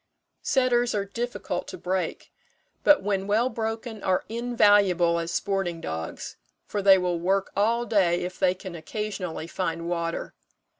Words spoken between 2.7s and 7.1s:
but when well broken are invaluable as sporting dogs, for they